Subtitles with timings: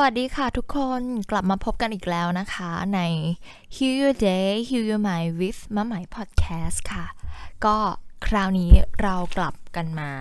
[0.00, 3.00] วัสดีค่ะทุกคนกลับมาพบกันอีกแล้วนะคะใน
[3.74, 7.06] Heal Your Day Heal Your Mind with มะไหม Podcast ค่ะ
[7.64, 7.76] ก็
[8.26, 8.72] คราวนี้
[9.02, 10.12] เรากลับกันมา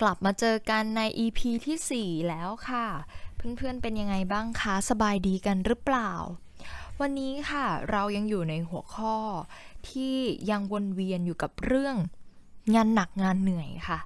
[0.00, 2.86] กลับมาเจอกันใน EP ที่ 4 แล้วค่ะ
[3.36, 6.12] เพื่อนๆเป็นยังไงบ้างคะ สบายดีกันหรือเปล่า
[7.00, 9.16] วันนี้ค่ะเรายังอยู่ในหัวข้อ
[9.88, 10.16] ที่
[10.50, 11.96] ยังวนเวียนอยู่กับเรื่อง
[12.74, 13.98] งานหนักงานเหนื่อยค่ะ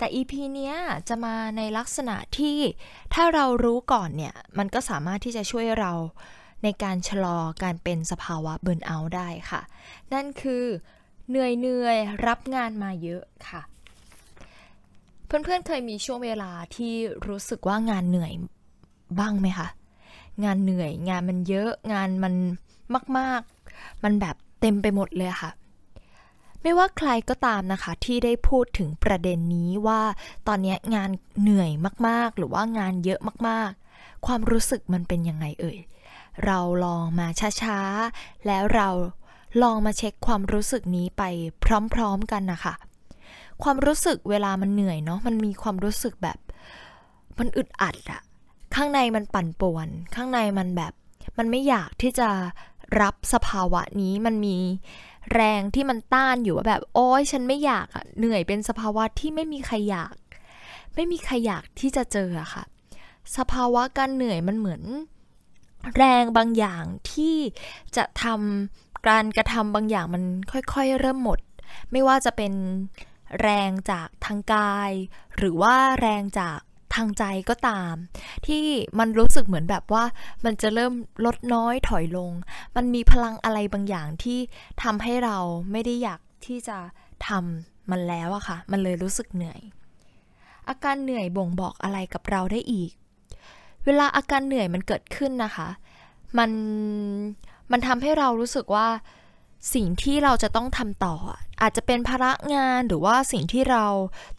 [0.00, 0.74] แต่ EP เนี้ย
[1.08, 2.58] จะมาในลักษณะที่
[3.14, 5.92] ถ้าเรารู้ก่อนเนี่ย มันก็สามารถที่จะช่วยเรา
[6.62, 9.60] ในการชะลอการเป็นสภาวะเบิร์นเอาท์ได้ค่ะ
[10.12, 10.64] นั่นคือ
[11.28, 13.62] เหนื่อยเหนื่อยรับงานมาเยอะค่ะ
[15.26, 16.94] เพื่อนๆเคยมีช่วงเวลาที่
[17.28, 18.32] รู้สึกว่างานเหนื่อย
[19.18, 19.68] บ้างไหมคะ
[20.44, 22.34] งานเหนื่อยงานมันเยอะงานมัน
[23.18, 23.40] มาก
[23.72, 25.50] ๆ มันแบบเต็มไปหมดเลยค่ะ
[26.62, 30.02] ไม่ว่าใครก็ตามนะคะ ที่ได้พูดถึงประเด็นนี้ว่า
[30.48, 31.70] ตอนนี้งานเหนื่อย
[32.06, 35.78] มากๆ หรือว่างานเยอะมากๆ ความรู้สึกมันเป็นยังไงเอ่ย
[36.44, 37.26] เราลองมา
[37.62, 38.88] ช้าๆ แล้วเรา
[39.62, 41.22] ลองมาเช็คความรู้สึกนี้ไป
[41.94, 42.74] พร้อมๆกันนะคะ
[43.62, 46.38] ความรู้สึกเวลามันเหนื่อยเนาะมันมีความรู้สึกแบบ
[47.38, 48.20] มันอึดอัดอะ
[48.74, 50.92] ข้างในมันปั่นป่วน ข้างในมันแบบ
[51.38, 52.28] มันไม่อยากที่จะ
[53.00, 54.56] รับสภาวะนี้มันมี
[55.34, 60.14] แรงที่มันต้านอยู่ว่าแบบ โอ้ยฉันไม่อยากอะเหนื่อยเป็นสภาวะที่ไม่มีใครอยาก
[60.94, 62.64] ไม่มีใครอยากที่จะเจออะค่ะ
[63.36, 64.82] สภาวะการเหนื่อยมันเหมือน
[65.96, 67.36] แรงบางอย่างที่
[67.96, 71.38] จะทำการกระทำบางอย่างมันค่อยๆ เริ่มหมด
[71.92, 72.52] ไม่ว่าจะเป็น
[73.40, 74.92] แรงจากทางกาย
[75.36, 76.60] หรือว่าแรงจาก
[76.94, 77.94] ทางใจก็ตาม
[78.46, 78.62] ที่
[78.98, 80.04] มันรู้สึกเหมือนแบบว่า
[80.44, 80.92] มันจะเริ่ม
[81.24, 82.32] ลดน้อยถอยลง
[82.76, 84.38] มันมีพลังอะไรบางอย่างที่
[84.82, 85.38] ทำให้เรา
[85.72, 86.78] ไม่ได้อยากที่จะ
[87.26, 89.60] ทำมันแล้วอะค่ะ มันเลยรู้สึกเหนื่อย
[90.68, 92.90] อาการเหนื่อยบ่งบอกอะไรกับเราได้อีก
[93.84, 95.68] เวลาอาการเหนื่อยมันเกิดขึ้นนะคะ
[96.38, 96.50] มัน
[97.70, 98.88] มันทำให้เรารู้สึกว่า
[99.74, 101.16] สิ่งที่เราจะต้องทำต่อ
[101.62, 103.86] อาจจะเป็นภาระงานหรือว่าสิ่งที่เรา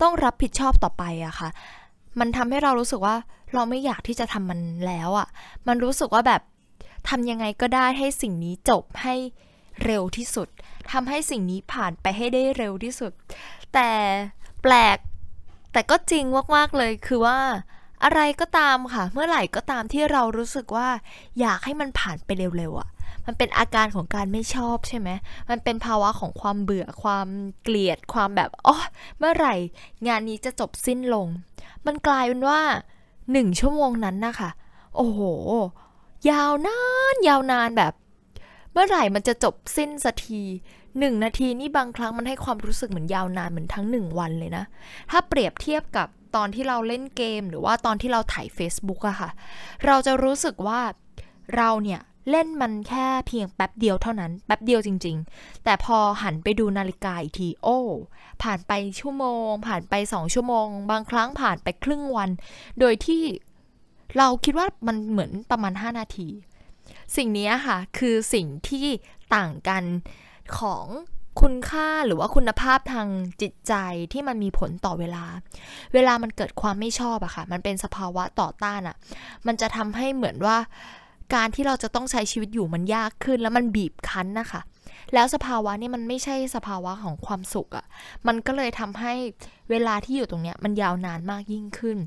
[0.01, 1.50] ต้องรับผิดชอบต่อไปอะค่ะ
[2.19, 3.16] มันทำให้เรารู้สึกว่า
[3.53, 5.27] เราไม่อยากที่จะทำมันแล้วอะ่ะ
[5.67, 6.41] มันรู้สึกว่าแบบ
[7.09, 9.16] ทำยังไงก็ได้ให้สิ่งนี้จบให้
[9.85, 10.47] เร็วที่สุด
[10.91, 13.11] ทำให้สิ่งนี้ผ่านไปให้ได้เร็วที่สุด
[13.73, 13.89] แต่
[14.61, 14.97] แปลก
[15.73, 17.39] แต่ก็จริงมากๆเลยคือว่า
[18.03, 20.88] อะไรก็ตามค่ะ เมื่อไหร่ก็ตามที่เรารู้สึกว่า
[21.39, 22.89] อยากให้มันผ่านไปเร็วๆอะ่ะ
[23.25, 25.09] มันเป็นอาการของการไม่ชอบใช่ไหม
[25.50, 27.27] มันเป็นภาวะของความเบื่อความ
[27.61, 28.77] เกลียดความแบบอ๋อ
[29.17, 29.55] เมื่อไหร่
[30.07, 31.27] งานนี้จะจบสิ้นลง
[31.86, 32.62] มันกลายเป็นว่า
[33.31, 34.50] หนึ่งชั่วโมงนั้นนะคะ
[34.96, 35.19] โอ้โห
[36.30, 36.80] ยาวนา
[37.14, 37.94] น ยาวนานแบบ
[38.72, 40.42] เมื่อไหร่มันจะจบสิ้นสักที
[41.00, 44.64] หนึ่งนาทีนี่บางครั้งมันให้ความรู้สึกเหมือนยาวนานเหมือนทั้งหนึ่งวันเลยนะ
[45.12, 49.30] ถ้าเปรียบเทียบกับตอนที่เราเล่นเกม หรือว่าตอนที่เราถ่าย Facebook อะค่ะ
[49.86, 50.81] เราจะรู้สึกว่า
[51.56, 57.79] เราเนี่ย เล่นมันแค่เพียงแป๊บเดียวเท่านั้น แป๊บเดียวจริง ๆ แต่พอหันไปดูนาฬิกาอีกที โอ้
[58.43, 62.29] ผ่านไปชั่วโมง ผ่านไปสองชั่วโมง บางครั้งผ่านไปครึ่งวัน
[62.79, 63.23] โดยที่
[64.17, 66.29] เราคิดว่ามันเหมือนประมาณ 5 นาที
[67.17, 68.88] สิ่งนี้ค่ะ คือสิ่งที่
[69.35, 69.83] ต่างกัน
[70.57, 70.85] ของ
[71.41, 73.07] คุณค่าหรือว่าคุณภาพทาง
[73.41, 73.73] จิตใจ
[74.13, 75.25] ที่มันมีผลต่อเวลา
[75.93, 78.95] เวลามันเกิดความไม่ชอบอะค่ะ มันเป็นสภาวะต่อต้านอะ
[79.47, 80.57] มันจะทำให้เหมือนว่า
[81.34, 84.62] การที่เราจะต้องใช้ชีวิตอยู่มันยากขึ้น แล้วมันบีบคั้นนะคะ
[85.14, 87.86] แล้วสภาวะนี่มันไม่ใช่สภาวะของความสุขอะ่ะ
[88.28, 89.13] มันก็เลยทำให้
[89.69, 91.98] เวลาที่อยู่ตรงเนี้ยมันยาวนานมากยิ่งขึ้น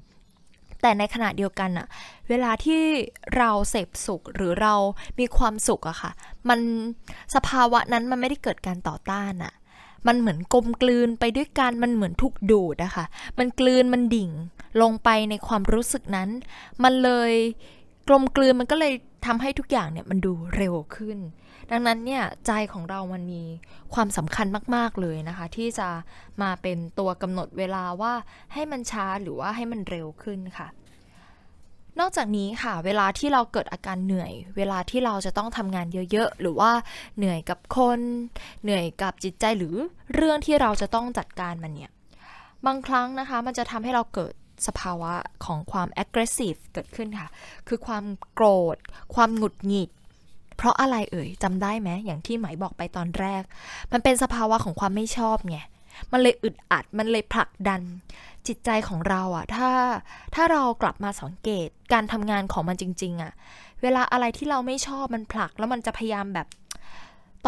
[0.82, 1.86] แต่ในขณะเดียวกันอะ
[2.28, 2.80] เวลาที่
[3.36, 4.74] เราเสพสุขหรือเรา
[5.18, 6.10] มีความสุขอะค่ะ
[6.48, 6.60] มัน
[7.34, 9.52] สภาวะนั้นมันไม่ได้เกิดการต่อต้านอะ
[10.06, 13.04] มันเหมือนกลมกลืนไปด้วยกัน มันเหมือนถูกดูดอะค่ะ
[13.38, 14.30] มันกลืน มันดิ่ง
[14.82, 16.28] ลงไปในความรู้สึกนั้น
[16.82, 17.32] มันเลย
[18.08, 18.92] กลมกลืน มันก็เลย
[19.26, 21.18] ทำให้ทุกอย่างเนี่ยมันดูเร็วขึ้น
[21.70, 23.42] ดังนั้นเนี่ยใจของเรามันมี
[23.94, 25.88] ความสำคัญมาก ๆ เลยนะคะ ที่จะ
[26.42, 28.12] มาเป็นตัวกำหนดเวลาว่า
[28.52, 30.68] ให้มันช้าหรือว่าให้มันเร็วขึ้นค่ะ
[32.00, 36.72] นอกจากนี้ค่ะ เวลาที่เราเกิดอาการเหนื่อย เวลาที่เราจะต้องทำงานเยอะ ๆ หรือว่า
[37.16, 38.00] เหนื่อยกับคน
[38.62, 39.74] เหนื่อยกับจิตใจหรือ
[40.14, 41.90] เรื่องที่เราจะต้องจัดการมันเนี่ย
[42.66, 44.34] บางครั้งนะคะมันจะทำให้เราเกิด
[44.66, 45.12] สภาวะ
[45.44, 47.28] ของความ aggressive เกิดขึ้นค่ะ
[47.68, 48.04] คือความ
[48.34, 48.76] โกรธ
[49.14, 49.90] ความหงุดหงิด
[50.56, 53.42] เพราะอะไรเอ่ยจำได้ไหมอย่างที่ไหมบอกไปตอนแรก
[53.92, 55.58] มันเป็นสภาวะของความไม่ชอบไง
[56.12, 57.82] มันเลยอึดอัด มันเลยผลักดัน
[58.46, 59.70] จิตใจของเราอะถ้า
[60.34, 63.32] ถ้าเรากลับมาสังเกตการทำงานของมันจริง ๆอะ
[63.82, 66.46] เวลาอะไรที่เราไม่ชอบมันผลักแล้วมันจะพยายามแบบ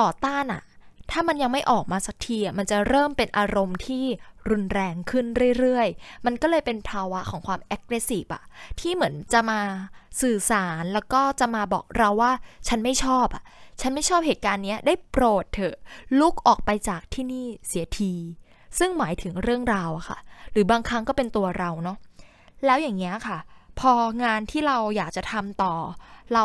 [0.01, 0.63] ต่อต้านอะ
[1.11, 4.05] ถ้ามันยังไม่ออกมาสักทีอะมันจะเริ่มเป็นอารมณ์ที่
[4.51, 5.27] รุนแรงขึ้น
[5.59, 8.45] เรื่อยๆ มันก็เลยเป็นภาวะของความ aggressive อะ
[8.81, 9.61] ที่เหมือนจะมา
[10.21, 12.33] สื่อสารแล้วก็จะมาบอกเราว่า
[12.69, 13.43] ฉันไม่ชอบอะ
[13.81, 15.77] ฉันไม่ชอบเหตุการณ์นี้ได้โปรดเถอะ
[16.21, 18.13] ลุกออกไปจากที่นี่เสียที
[18.79, 20.19] ซึ่งหมายถึงเรื่องราวอะค่ะ
[20.53, 21.99] หรือบางครั้งก็เป็นตัวเราเนาะ
[22.65, 23.39] แล้วอย่างเงี้ยค่ะ
[23.81, 23.93] พอ
[24.23, 25.75] งานที่เราอยากจะทำต่อ
[26.33, 26.45] เรา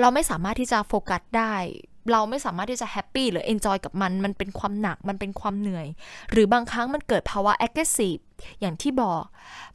[0.00, 1.54] เราไม่สามารถที่จะโฟกัสได้
[2.12, 5.86] เราไม่สามารถที่จะ happy หรือ enjoy กับมัน มันเป็นความหนัก มันเป็นความเหนื่อย
[6.30, 8.22] หรือบางครั้งมันเกิดภาวะ aggressive
[8.60, 9.22] อย่างที่บอก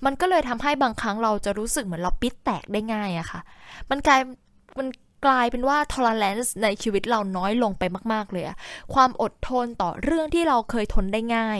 [0.05, 3.39] มันก็เลยทำให้บางครั้งเราจะรู้สึกเหมือนเราปรี๊ดแตกได้ง่ายอะค่ะ
[3.89, 4.21] มันกลาย
[4.79, 4.87] มัน
[5.25, 7.83] กลายเป็นว่า tolerance ในชีวิตเราน้อยลงไป
[8.13, 8.57] มากๆเลยอะ
[8.93, 11.59] ความอดทนต่อเรื่องที่เราเคยทนได้ง่าย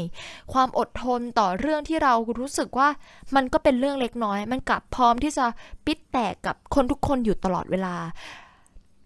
[0.53, 2.89] ความอดทนต่อเรื่องที่เรารู้สึกว่า
[3.35, 5.45] มันก็เป็นเรื่องเล็กน้อย มันกลับพร้อมที่จะ
[5.85, 7.95] ปิดแตกกับคนทุกคนอยู่ตลอดเวลา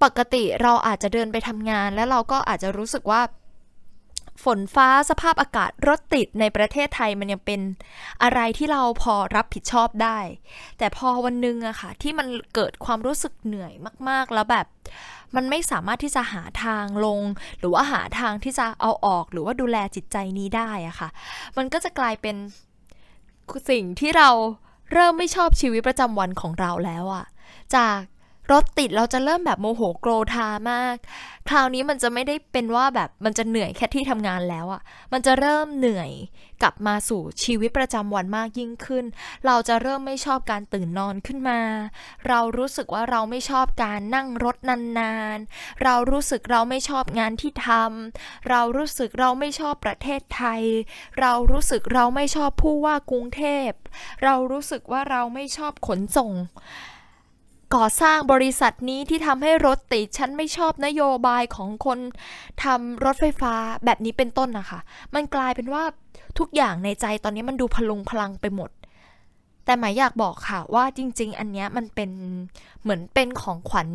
[0.03, 3.21] ปกติเราอาจจะเดินไปทำงาน แล้วเราก็อาจจะรู้สึกว่า
[4.43, 7.61] ฝนฟ้าสภาพอากาศรถติดในประเทศไทยมันยังเป็น
[8.23, 10.19] อะไรที่เราพอรับผิดชอบได้
[10.77, 13.73] แต่พอวันนึงอะค่ะ ที่มันเกิดความรู้สึกเหนื่อย
[14.09, 14.65] มาก ๆ แล้วแบบ
[15.35, 17.21] มันไม่สามารถที่จะหาทางลง
[17.59, 21.09] หรือว่าหาทางที่จะเอาออกหรือว่าดูแลจิตใจนี้ได้อะค่ะ
[21.57, 22.35] มันก็จะกลายเป็น
[23.69, 24.29] สิ่งที่เรา
[24.93, 27.25] เริ่มไม่ชอบชีวิตประจำวันของเราแล้วอะ
[27.75, 27.99] จาก
[28.51, 30.95] รถติดเราจะเริ่มแบบโมโหโกรธามาก
[31.49, 34.81] คราวนี้มันจะไม่ได้เป็นว่าแบบมันจะเหนื่อยแค่ที่ทำงานแล้วอะ่ะ
[35.13, 36.11] มันจะเริ่มเหนื่อย
[36.61, 39.05] กลับมาสู่ชีวิตประจำวันมากยิ่งขึ้น
[39.45, 41.61] เราจะเริ่มไม่ชอบการตื่นนอนขึ้นมา
[42.27, 44.57] เรารู้สึกว่าเราไม่ชอบการนั่งรถ
[44.99, 50.63] นานๆ เรารู้สึกเราไม่ชอบงานที่ทำเรารู้สึกเราไม่ชอบประเทศไทย
[51.19, 53.69] เรารู้สึกเราไม่ชอบผู้ว่ากรุงเทพ
[54.23, 56.31] เรารู้สึกว่าเราไม่ชอบขนส่ง
[57.75, 61.99] ก่อสร้างบริษัทนี้ที่ทำให้รถติดฉันไม่ชอบนโยบายของคน
[62.63, 63.53] ทำรถไฟฟ้า
[63.85, 64.79] แบบนี้เป็นต้นนะคะ
[65.15, 65.83] มันกลายเป็นว่า
[66.39, 68.69] ทุกอย่างในใจตอนนี้มันดูพลุงพลังไปหมด
[69.65, 72.11] แต่หมายอยากบอกค่ะว่าจริง ๆ อันนี้มันเป็น
[72.81, 73.89] เหมือนเป็นของขวัญ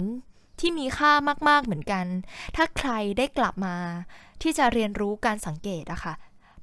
[0.61, 1.13] ที่มีค่า
[1.49, 2.05] มาก ๆ เหมือนกัน
[2.57, 3.77] ถ้าใครได้กลับมา
[4.43, 6.15] ที่จะเรียนรู้การสังเกตอะคะ่ะ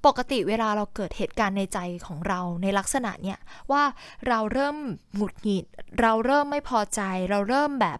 [0.06, 3.40] ปกติเวลาเราเกิดเหตุการณ์ในใจของเราในลักษณะเนี้ย
[3.72, 3.84] ว่า
[4.28, 4.78] เราเริ่ม
[5.16, 5.66] หงุดหงิด
[6.02, 8.00] เราเริ่มไม่พอใจ เราเริ่มแบบ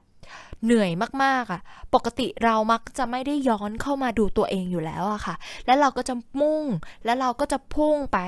[0.66, 0.92] เหนื่อย
[1.24, 1.62] มากๆอะ่ะ
[1.96, 6.64] ปกติเรามักจะไม่ได้ย้อนเข้ามาดูตัวเองอยู่แล้วอะค่ะ แล้วเราก็จะมุ่ง
[7.06, 8.20] แล้วเราก็จะพุ่งไป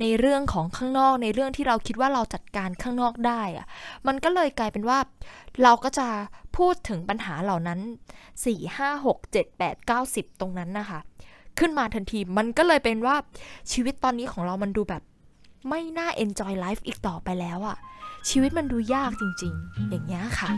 [0.00, 3.66] ในเรื่องของข้างนอก ในเรื่องที่เราคิดว่าเราจัดการข้างนอกได้อะ
[4.06, 4.98] มันก็เลยกลายเป็นว่า
[5.62, 6.08] เราก็จะ
[6.56, 7.80] พูดถึงปัญหาเหล่านั้น
[8.44, 11.00] 4 5 6 7 8 9 10 ตรงนั้นนะคะ
[11.58, 13.16] ขึ้นมาทันที มันก็เลยเป็นว่า
[13.72, 15.02] ชีวิตตอนนี้ของเรามันดูแบบ
[15.68, 17.76] ไม่น่า enjoy life อีกต่อไปแล้วอะ
[18.30, 20.50] ชีวิตมันดูยากจริง ๆ อย่างเงี้ยค่ะ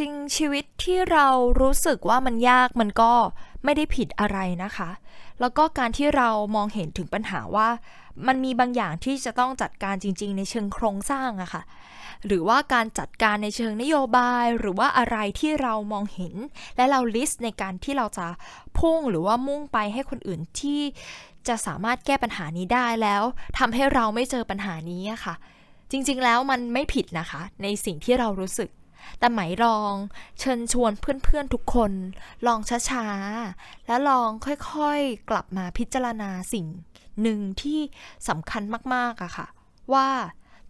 [0.00, 1.26] ริง ๆ ชีวิตที่เรา
[1.60, 3.12] รู้สึกว่ามันยากมันก็
[3.64, 4.90] ไม่ได้ผิดอะไรนะคะ
[5.40, 7.68] แล้วก็การที่เรามองเห็นถึงปัญหาว่า
[8.26, 11.62] มันมีบางอย่างที่จะต้องจัดการจริง ๆ ในเชิงโครงสร้างอะคะ่ะ
[12.26, 16.34] หรือว่าการจัดการในเชิงนโยบาย หรือว่าอะไรที่เรามองเห็น
[16.76, 18.26] และเราลิสต์ในการที่เราจะ
[18.78, 20.80] พุ่งหรือว่ามุ่งไปให้คนอื่นที่
[21.48, 23.22] จะสามารถแก้ปัญหานี้ได้แล้ว
[23.58, 25.34] ทำให้เราไม่เจอปัญหานี้อะคะ่ะ
[25.90, 28.68] จริง ๆ แล้วมันไม่ผิดนะคะ ในสิ่งที่เรารู้สึก
[29.18, 29.94] แต่ไหมลอง
[30.38, 31.92] เชิญชวนเพื่อนๆทุกคน
[32.46, 36.66] ลองช้าๆ แล้วลองค่อยๆกลับมาพิจารณาสิ่ง
[37.22, 37.80] หนึ่งที่
[38.28, 38.62] สำคัญ
[38.94, 39.46] มากๆอะค่ะ
[39.92, 40.08] ว่า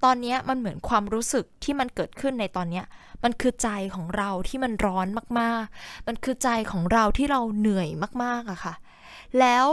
[0.05, 2.83] ตอนนี้มันเหมือนความรู้สึกที่มันเกิดขึ้นในตอนนี้
[3.25, 5.07] มันคือใจของเราที่มันร้อน
[5.41, 7.89] มากๆ มันคือใจของเราที่เราเหนื่อย
[8.25, 8.75] มากๆอะค่ะ
[9.41, 9.67] แล้ว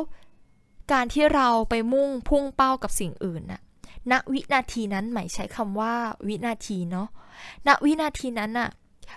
[0.92, 3.62] การที่เราไปมุ่งพุ่งเป้ากับสิ่งอื่นน่ะ
[4.12, 5.94] ณวินาทีนั้นหมายใช้คำว่า
[6.28, 7.08] วินาทีเนาะ
[7.68, 8.70] ณวินาทีนั้นอะ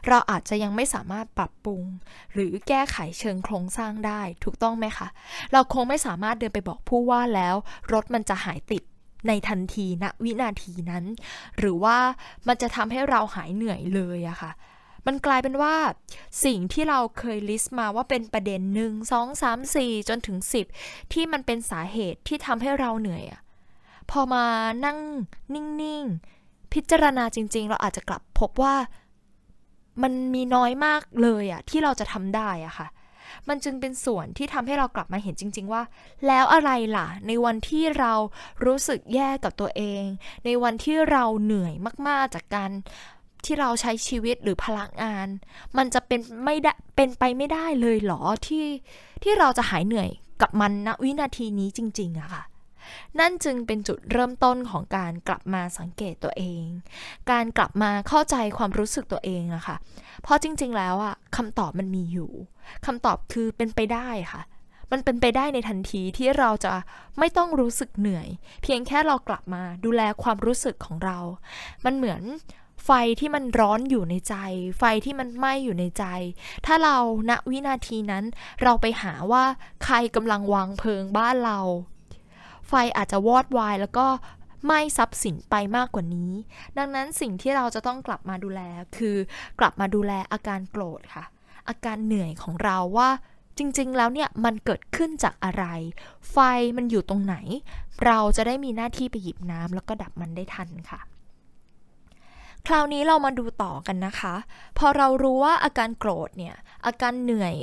[0.09, 1.83] เราอาจจะยังไม่สามารถปรับปรุง
[2.33, 5.09] หรือแก้ไขเชิงโครงสร้างได้ถูกต้องไหมคะ
[5.53, 7.55] เราคงไม่สามารถเดินไปบอกผู้ว่าแล้ว
[7.93, 8.83] รถมันจะหายติด
[9.29, 11.05] ในทันทีณวินาทีนั้น
[11.59, 11.99] หรือว่า
[12.47, 14.53] มันจะทำให้เราหายเหนื่อยเลยอะคะ่ะ
[15.07, 15.75] มันกลายเป็นว่า
[16.45, 20.67] สิ่งที่เราเคยลิสต์มาว่าเป็นประเด็นหนึ่งสองสามสี่จนถึงสิบ
[21.12, 23.41] ที่มันเป็นสาเหตุที่ทำให้เราเหนื่อยอะ
[24.11, 24.45] พอมา
[24.85, 24.99] นั่ง
[25.55, 28.75] นิ่งๆ พิจารณาจริง ๆ เราอาจจะกลับพบว่า
[30.03, 32.89] มันมีน้อยมากเลยอะที่เราจะทำได้อะค่ะ
[33.49, 35.83] มันจึงเป็นส่วนที่ทำให้เรากลับมาเห็นจริง ๆ ว่า
[36.27, 38.13] แล้วอะไรล่ะ ในวันที่เรา
[38.65, 40.03] รู้สึกแย่กับตัวเอง
[40.45, 41.75] ในวันที่เราเหนื่อย
[42.09, 42.71] มากๆจากการ
[43.45, 45.29] ที่เราใช้ชีวิตหรือพลังงาน
[45.77, 48.67] มันจะเป็นไม่ได้เป็นไปไม่ได้เลยหรอที่
[49.23, 52.43] ที่เราจะหายเหนื่อยกับมันณวินาทีนี้จริง ๆอะค่ะ
[53.21, 56.65] นั่นจึงเป็นจุดเริ่มต้นของการกลับมาสังเกตตัวเอง
[57.31, 59.77] การกลับมาเข้าใจความรู้สึกตัวเองอะค่ะ
[60.23, 62.31] เพราะจริง ๆ แล้วอะคำตอบมันมีอยู่
[62.87, 64.43] คำตอบคือเป็นไปได้ค่ะ
[64.91, 66.73] มันเป็นไปได้ในทันทีที่เราจะ
[67.19, 68.29] ไม่ต้องรู้สึกเหนื่อย
[68.62, 71.19] เพียงแค่เรากลับมาดูแลความรู้สึกของเรา
[71.85, 72.23] มันเหมือน
[72.85, 74.35] ไฟที่มันร้อนอยู่ในใจ
[74.79, 76.05] ไฟที่มันไหม้อยู่ในใจ
[76.67, 76.97] ถ้าเรา
[77.31, 78.25] ณวินาทีนั้น
[78.62, 79.45] เราไปหาว่า
[79.85, 81.61] ใครกำลังวางเพลิงบ้านเรา
[82.75, 84.07] ไฟอาจจะวอดวายแล้วก็
[84.64, 86.33] ไหม้ทรัพย์สินไปมากกว่านี้
[86.79, 88.61] ดังนั้นสิ่งที่เราจะต้องกลับมาดูแล
[88.97, 89.17] คือ
[89.61, 91.25] กลับมาดูแลอาการโกรธค่ะ
[91.69, 93.11] อาการเหนื่อยของเราว่า
[93.59, 95.64] จริงๆ แล้วเนี่ยมันเกิดขึ้นจากอะไร
[96.31, 96.37] ไฟ
[96.76, 97.37] มันอยู่ตรงไหน
[98.07, 101.00] เราจะได้มีหน้าที่ไปหยิบน้ำแล้วก็ดับมันได้ทันค่ะ
[102.67, 104.35] คราวนี้เรามาดูต่อกันนะคะ
[104.79, 106.55] พอเรารู้ว่าอาการโกรธเนี่ย
[106.87, 107.57] อาการเหนื่อย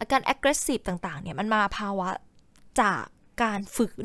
[0.00, 2.08] อาการ aggressive ต่างๆ เนี่ยมันมาภาวะ
[2.80, 3.02] จาก
[3.42, 4.04] การฝืน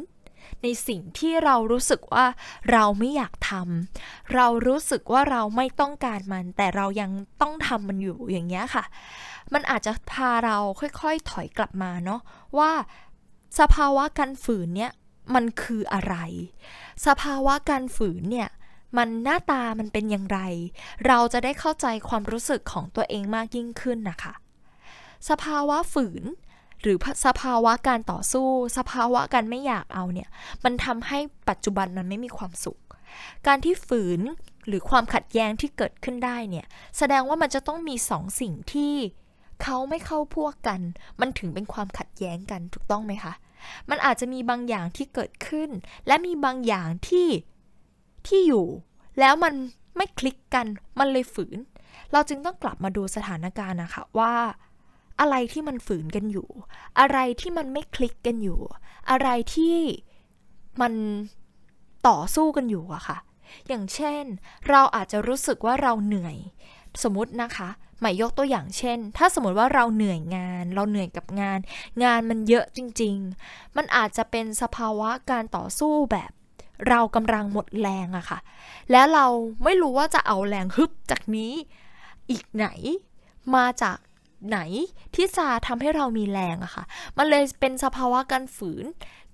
[0.64, 2.26] ในสิ่งที่เรารู้สึกว่า
[2.72, 8.84] เราไม่อยากทำเรารู้สึกว่าเราไม่ต้องการมัน แต่เรายังต้องทำมันอยู่อย่างเงี้ยค่ะ
[9.54, 12.22] มันอาจจะพาเราค่อยๆถอยกลับมาเนาะ
[12.58, 12.72] ว่า
[13.60, 14.92] สภาวะการฝืนเนี่ย
[15.36, 16.16] มันคืออะไร
[17.06, 18.50] สภาวะการฝืนเนี่ย
[18.98, 20.40] มันหน้าตามันเป็นอย่างไร
[21.08, 24.34] เราจะได้เข้าใจความรู้สึกของตัวเองมากยิ่งขึ้นนะคะ
[25.30, 26.24] สภาวะฝืน
[26.82, 28.48] หรือสภาวะการต่อสู้
[28.78, 30.30] สภาวะการไม่อยากเอาเนี่ย
[30.64, 31.20] มันทำให้
[31.50, 32.80] ปัจจุบันมันไม่มีความสุข
[33.48, 34.22] การที่ฝืน
[34.68, 36.66] หรือความขัดแย้งที่เกิดขึ้นได้เนี่ย
[36.98, 38.96] แสดงว่ามันจะต้องมีสองสิ่งที่
[39.64, 40.82] เขาไม่เข้าพวกกัน
[41.20, 43.34] มันถึงเป็นความขัดแย้งกันถูกต้องไหมคะ
[43.90, 45.70] มันอาจจะมีบางอย่างที่เกิดขึ้น
[46.08, 47.28] และมีบางอย่างที่
[48.28, 48.68] ที่อยู่
[49.20, 49.54] แล้วมัน
[49.98, 50.66] ไม่คลิกกัน
[51.00, 51.58] มันเลยฝืน
[52.12, 54.34] เราจึงต้องกลับมาดูสถานการณ์นะคะว่า
[55.20, 56.50] อะไรที่มันฝืนกันอยู่
[57.00, 58.60] อะไรที่มันไม่คลิกกันอยู่
[59.10, 59.78] อะไรที่
[60.82, 60.94] มัน
[62.08, 63.18] ต่อสู้กันอยู่อะค่ะ
[63.68, 64.24] อย่างเช่น
[64.70, 66.38] เราอาจจะรู้สึกว่าเราเหนื่อย
[67.04, 67.70] สมมตินะคะ
[68.02, 71.60] หมายยกตัวอย่างเช่น ถ้าสมมติว่าเราเหนื่อยงาน เราเหนื่อยกับงาน
[72.04, 73.16] งานมันเยอะจริง
[73.48, 76.32] ๆ มันอาจจะเป็นสภาวะการต่อสู้แบบ
[76.90, 78.40] เรากำลังหมดแรงอะค่ะ
[78.92, 79.26] แล้วเรา
[79.64, 81.54] ไม่รู้ว่าจะเอาแรงฮึบจากนี้
[82.30, 82.68] อีกไหน
[83.56, 83.98] มาจาก
[84.48, 84.60] ไหน
[85.16, 86.84] ที่จะทำให้เรามีแรงอะค่ะ
[87.18, 88.86] มันเลยเป็นสภาวะการฝืน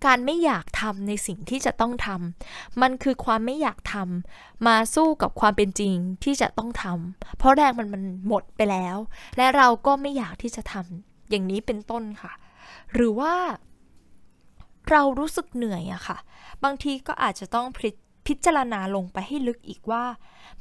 [0.06, 8.98] การไม่อยากทำในสิ่งที่จะต้องทำมันคือความไม่อยากทำมาสู้กับความเป็นจริงที่จะต้องทำเพราะแรงมันมันหมดไปแล้ว
[9.38, 12.32] และเราก็ไม่อยากที่จะทำอย่างนี้เป็นต้นค่ะ
[12.94, 13.34] หรือว่า
[14.90, 16.18] เรารู้สึกเหนื่อยอะค่ะ
[16.64, 17.68] บางทีก็อาจจะต้อง
[18.28, 20.04] พิจารณาลงไปให้ลึกอีกว่า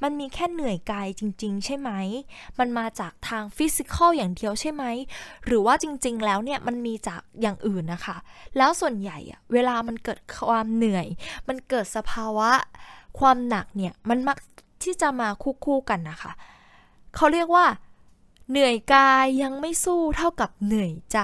[0.03, 1.91] มันมีแค่เหนื่อยกายจริง ๆ ใช่ไหม
[2.59, 4.85] มันมาจากทางฟิสิกอลอย่างเดียวใช่ไหม
[5.47, 8.17] หรือว่าจริง ๆ แล้วเนี่ยมันมีจากอย่างอื่นนะคะ
[8.57, 11.07] แล้วส่วนใหญ่อะเวลามันเกิดความเหนื่อย
[11.49, 12.50] มันเกิดสภาวะ
[13.19, 14.38] ความหนักเนี่ย มันมัก
[14.83, 15.29] ที่จะมา
[15.65, 16.33] คู่ๆกันนะคะ
[17.17, 17.67] เขาเรียกว่า
[18.50, 21.19] เหนื่อยกายยังไม่สู้เท่ากับเหนื่อยใจ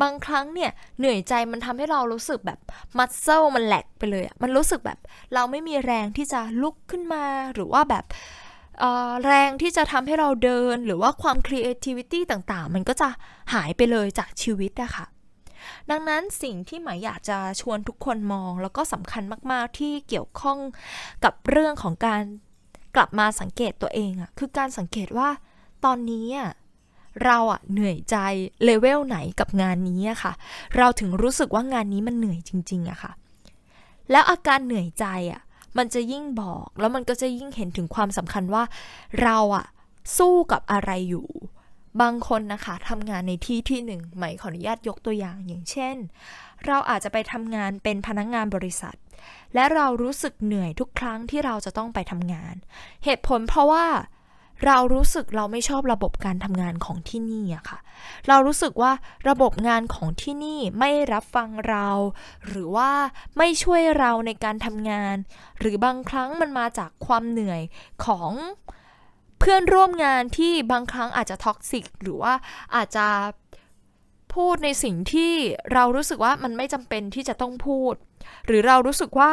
[0.00, 2.58] บางครั้งเนี่ยเหนื่อยใจมันทำให้เรารู้สึกแบบ
[2.98, 4.98] มัดเซลมันแหลกไปเลยอะมันรู้สึกแบบ
[5.34, 7.24] เราไม่มีแรงที่จะลุกขึ้นมา
[7.54, 8.04] หรือว่าแบบ
[9.24, 13.08] แรงที่จะทำให้เราเดินหรือว่าความ creativity ต่างๆ มันก็จะ
[13.54, 15.06] หายไปเลยจากชีวิตอะค่ะ
[15.90, 20.58] ดังนั้นสิ่งที่หมายอยากจะชวนทุกคนมองแล้วก็สำคัญมากๆที่เกี่ยวข้อง
[21.24, 22.22] กับเรื่องของการ
[22.96, 25.28] กลับมาสังเกตตัวเองอะคือการสังเกตว่า
[25.84, 26.26] ตอนนี้
[27.24, 28.16] เราอะเหนื่อยใจ
[28.64, 30.32] เลเวลไหนกับงานนี้อะค่ะ
[30.76, 33.12] เราถึงรู้สึกว่างานนี้มันเหนื่อยจริงๆอะค่ะ
[34.10, 35.40] แล้วอาการเหนื่อยใจอะ
[35.78, 38.62] มันจะยิ่งบอกแล้วมันก็จะยิ่งเห็นถึงความสำคัญว่า
[39.22, 39.66] เราอะ
[40.18, 41.28] สู้กับอะไรอยู่
[42.00, 45.96] บางคนนะคะทำงานในที่ที่หนึ่งหมขออนุญาตยกตัวอย่างอย่างเช่น
[46.66, 48.96] เราอาจจะไปทำงานเป็นพนักงงานบริษัท
[49.54, 52.54] และเรารู้สึกเหนื่อยทุกครั้งที่เราจะต้องไปทำงาน
[53.04, 53.86] เหตุผลเพราะว่า
[54.66, 57.78] เรารู้สึกเราไม่ชอบระบบการทำงานของที่นี่อะค่ะ
[58.28, 58.92] เรารู้สึกว่า
[59.28, 61.88] ระบบงานของที่นี่ไม่รับฟังเรา
[62.46, 62.90] หรือว่า
[63.38, 65.16] ไม่ช่วยเราในการทำงาน
[65.58, 67.62] หรือบางครั้งมันมาจากความเหนื่อย
[68.04, 68.32] ของ
[69.38, 72.34] เพื่อนร่วมงานที่บางครั้งอาจจะท็อกซิกหรือว่า
[72.76, 73.08] อาจจะ
[74.34, 75.32] พูดในสิ่งที่
[75.72, 77.94] เรารู้สึกว่ามันไม่จำเป็นที่จะต้องพูด
[78.46, 79.32] หรือเรารู้สึกว่า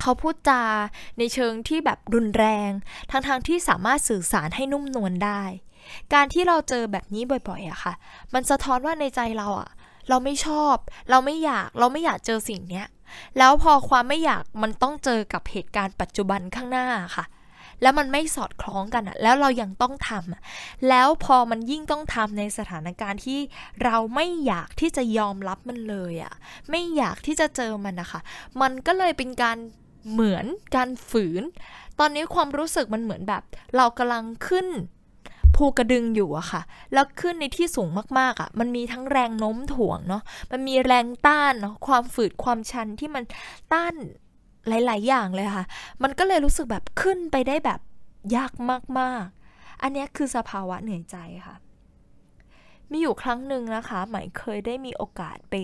[0.00, 0.62] เขาพูดจา
[1.18, 2.70] ในเชิงที่แบบรุนแรง
[3.10, 5.42] ทั้งๆทที่สามารถสื่อสารให้นุ่มนวลได้
[6.14, 7.94] การที่เราเจอแบบนี้บ่อยๆอะค่ะ
[8.34, 9.70] มันสะท้อนว่าในใจเราอะ
[10.08, 10.76] เราไม่ชอบ
[11.10, 12.86] เราไม่อยาก เราไม่อยากเจอสิ่งเนี้ย
[13.38, 16.86] แล้วพอความไม่อยากมันต้องเจอกับเหตุการณ์ปัจจุบันข้างหน้า
[17.16, 17.24] ค่ะ
[17.82, 23.40] แล้วมันไม่สอดคล้องกันอะแล้วเรายังต้องทำแล้วพอมันยิ่งต้องทำในสถานการณ์ที่
[23.84, 26.34] เราไม่อยากที่จะยอมรับมันเลยอะ
[26.70, 28.20] ไม่อยากที่จะเจอมันนะคะ
[28.60, 29.58] มันก็เลยเป็นการ
[30.12, 30.44] เหมือน
[30.76, 31.42] การฝืน
[31.98, 33.42] ตอนนี้ความรู้สึกมันเหมือนแบบ
[33.76, 34.66] เรากำลังขึ้น
[35.56, 43.24] ภูกระดึงอยู่อะค่ะ แล้วขึ้นในที่สูงมากๆอะมันมีทั้งแรงโน้มถ่วงเนาะ มันมีแรงต้านเนาะ ความฝืด ความชันที่มัน
[43.72, 43.94] ต้าน
[44.68, 45.64] หลาย ๆ อย่างเลยค่ะ
[46.02, 47.80] มันก็เลยรู้สึกแบบขึ้นไปได้แบบ
[48.36, 48.52] ยาก
[48.98, 51.56] มาก ๆ อันนี้คือสภาวะเหนื่อยใจค่ะ
[52.90, 55.54] มีอยู่ครั้งหนึ่งนะคะหมายเคยได้มีโอกาสไป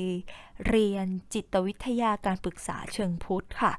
[0.66, 3.72] เรียนจิตวิทยาการปรึกษาเชิงพุทธค่ะ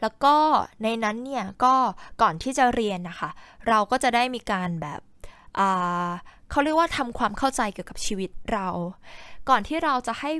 [0.00, 0.34] แล้วก็
[0.82, 1.74] ในนั้นเนี่ยก็
[2.22, 3.30] ก่อนที่จะเรียนนะคะ
[3.68, 5.00] เราก็จะได้มีการแบบ
[6.50, 8.68] เขาเรียกว่าทำความเข้าใจเกี่ยวกับชีวิตเรา
[9.48, 10.30] ก่อนที่เราจะให้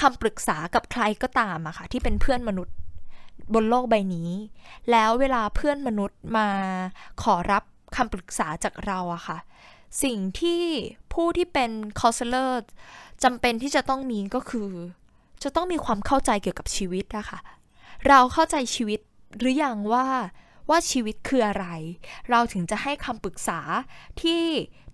[0.00, 2.76] คำปรึกษากับใครก็ตามอะคะ่ะที่เป็นเพื่อนมนุษย์
[3.54, 4.30] บนโลกใบนี้
[4.90, 6.48] แล้วเวลาเพื่อนมนุษย์มา
[7.22, 7.62] ขอรับ
[7.96, 9.38] คำปรึกษาจากเราอะคะ่ะ
[10.02, 10.62] สิ่งที่
[11.12, 12.62] ผู้ที่เป็นคอสเลอร์
[13.24, 14.70] จำเป็นที่จะต้องมีก็คือ
[15.42, 17.38] จะต้องมีความเข้าใจเกี่ยวกับชีวิตนะคะ
[18.08, 19.00] เราเข้าใจชีวิต
[19.38, 20.06] หรืออยังว่า
[20.70, 21.66] ว่าชีวิตคืออะไร
[22.30, 23.60] เราถึงจะให้คำปรึกษา
[24.20, 24.44] ที่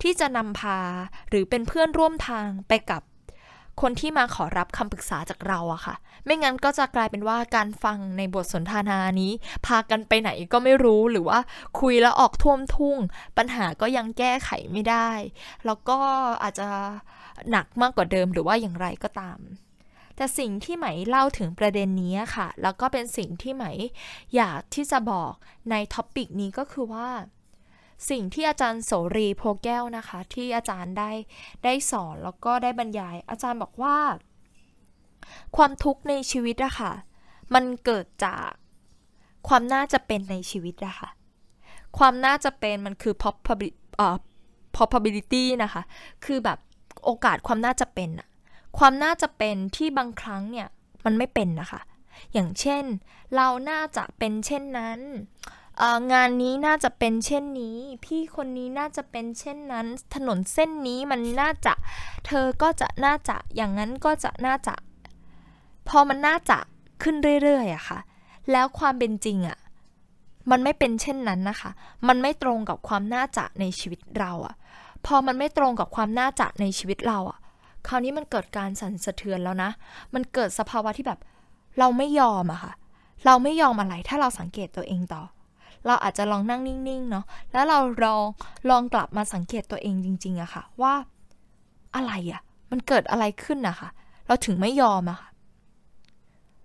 [0.01, 0.79] ที่จะนำพา
[1.29, 3.01] หรือเป็นเพื่อนร่วมทางไปกับ
[3.81, 9.31] คนที่มาขอรับคำปรึกษาจากเราอะค่ะ ไม่งั้นก็จะกลายเป็นว่าการฟังในบทสนทนานี้
[9.65, 11.39] พากันไปไหนก็ไม่รู้หรือว่า
[11.79, 12.97] คุยแล้วออกท่วมทุ่ง
[13.37, 15.09] ปัญหาก็ยังแก้ไขไม่ได้
[15.65, 15.97] แล้วก็
[16.43, 16.67] อาจจะ
[17.51, 19.39] หนักมากกว่าเดิมหรือว่าอย่างไรก็ตาม
[20.19, 23.65] แต่สิ่งที่ไหมเล่าถึงประเด็นนี้ค่ะ แล้วก็เป็นสิ่งที่ไหม
[24.35, 25.33] อยากที่จะบอก
[25.71, 27.09] ในท็อปิกนี้ก็คือว่า
[28.09, 31.11] สิ่งที่อาจารย์โสรีโพแก้วนะคะ ที่อาจารย์ได้
[31.63, 33.97] ได้สอนแล้วก็ได้บรรยาย อาจารย์บอกว่า
[35.55, 36.91] ความทุกข์ในชีวิตอะค่ะ
[37.53, 38.47] มันเกิดจาก
[39.47, 41.09] ความน่าจะเป็นในชีวิตอะค่ะ
[41.97, 43.13] ความน่าจะเป็นมันคือ
[44.75, 45.81] probability นะคะ
[46.25, 46.59] คือแบบ
[47.05, 48.28] โอกาสความน่าจะเป็นอะ
[48.77, 50.67] ความน่าจะเป็นที่บางครั้งเนี่ย
[51.05, 51.81] มันไม่เป็นนะคะ
[52.33, 52.83] อย่างเช่น
[53.35, 54.99] เราน่าจะเป็นเช่นนั้น
[56.13, 61.73] งานนี้น่าจะเป็นเช่นนี้ พี่คนนี้น่าจะเป็นเช่นนั้น ถนนเส้นนี้มันน่าจะ
[62.27, 64.75] เธอก็จะน่าจะ อย่างนั้นก็จะน่าจะ
[65.87, 66.57] พอมันน่าจะ
[67.03, 67.99] ขึ้นเรื่อยๆอะค่ะ
[68.51, 69.57] แล้วความเป็นจริงอะ
[70.51, 71.71] มันไม่เป็นเช่นนั้นนะคะ
[72.07, 74.55] มันไม่ตรงกับความน่าจะในชีวิตเราอะ
[75.05, 77.38] พอมันไม่ตรงกับความน่าจะในชีวิตเราอะ
[77.87, 79.69] คราวนี้มันเกิดการสั่นสะเทือนแล้วนะ
[80.13, 81.19] มันเกิดสภาวะที่แบบ
[81.79, 82.73] เราไม่ยอมอะค่ะ
[83.25, 85.23] เราไม่ยอมอะไรถ้าเราสังเกตตัวเองต่อ
[85.87, 88.23] เราอาจจะลองนั่งนิ่งๆเนาะ แล้วเราลอง
[88.69, 90.93] ลองกลับมาสังเกตตัวเองจริงๆอะค่ะ ว่า
[91.95, 93.89] อะไรอะมันเกิดอะไรขึ้นนะคะ
[94.27, 95.29] เราถึงไม่ยอมอะค่ะ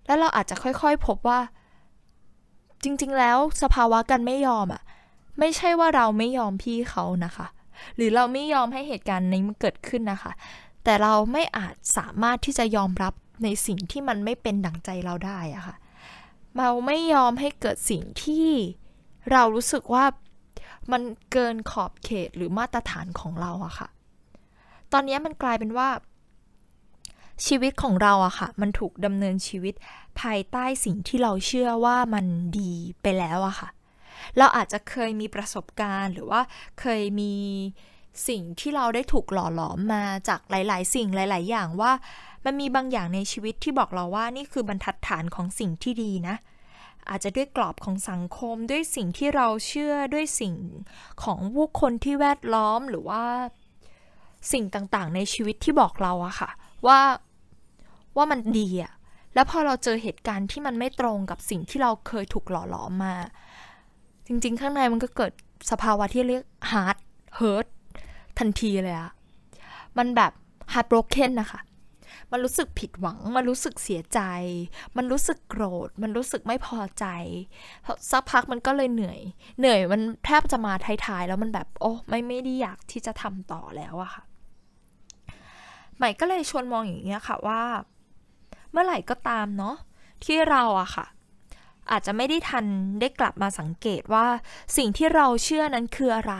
[0.05, 1.39] แล้วเราอาจจะค่อยๆพบว่า
[2.83, 4.81] จริงๆ แล้วสภาวะกันไม่ยอมอะ
[5.39, 7.47] ไม่ใช่ว่าเราไม่ยอมพี่เขานะคะ
[7.95, 10.31] หรือเราไม่ยอมให้เหตุการณ์นี้มันเกิดขึ้นนะคะ
[10.85, 15.75] แต่เราไม่อาจสามารถที่จะยอมรับในสิ่งที่มันไม่เป็นดั่งใจเราได้อะค่ะ
[16.57, 18.49] เราไม่ยอมให้เกิดสิ่งที่
[19.31, 20.05] เรารู้สึกว่า
[20.91, 23.87] มันเกินขอบเขตหรือมาตรฐานของเราอะค่ะ
[24.91, 25.89] ตอนนี้มันกลายเป็นว่า
[27.45, 29.73] ชีวิตของเราอะค่ะ มันถูกดำเนินชีวิต
[30.21, 32.25] ภายใต้สิ่งที่เราเชื่อว่ามัน
[32.59, 33.69] ดีไปแล้วอะค่ะ
[34.37, 36.41] เราอาจจะเคยมีประสบการณ์หรือว่า
[36.79, 37.33] เคยมี
[38.27, 41.91] สิ่งที่เราได้ถูกหล่อหลอมมาจากหลาย ๆ สิ่งหลาย ๆ อย่างว่า
[42.45, 46.35] มันมีบางอย่างในชีวิตที่บอกเราว่านี่คือบรรทัดฐานของสิ่งที่ดีนะ
[47.09, 50.55] อาจจะด้วยกรอบของสังคมด้วยสิ่งที่เราเชื่อด้วยสิ่ง
[51.23, 53.23] ของผู้คนที่แวดล้อมหรือว่า
[54.51, 56.49] สิ่งต่างๆ ในชีวิตที่บอกเราอะค่ะ
[56.87, 56.99] ว่า
[58.17, 58.93] ว่ามันดีอะ
[59.33, 63.15] แล้วพอเราเจอเหตุการณ์ที่มันไม่ตรงกับสิ่งที่เราเคยถูกหล่อหลอมมา
[64.27, 65.31] จริง ๆ ข้างในมันก็เกิด
[65.71, 66.97] สภาวะที่เรียก hard
[67.39, 67.67] hurt
[68.39, 69.11] ทันทีเลยอะ
[69.97, 70.31] มันแบบ
[70.73, 71.61] heartbroken นะคะ
[72.31, 74.19] มันรู้สึกผิดหวัง มันรู้สึกเสียใจ
[74.97, 77.05] มันรู้สึกโกรธ มันรู้สึกไม่พอใจ
[78.11, 79.19] สักพักมันก็เลยเหนื่อย
[79.59, 84.23] เหนื่อยมันแทบจะมาท้ายๆ แล้วมันแบบ โอ้ไม่ไม่ได้อยากที่จะทำต่อแล้วอะค่ะ
[85.97, 87.61] ใหม่ก็เลยชวนมองอย่างนี้ยค่ะว่า
[88.71, 89.75] เมื่อไหร่ก็ตามเนาะ
[90.23, 91.05] ที่เราอะค่ะ
[91.91, 92.65] อาจจะไม่ได้ทัน
[92.99, 94.25] ได้กลับมาสังเกตว่า
[94.77, 96.35] สิ่งที่เราเชื่อนั้นคืออะไร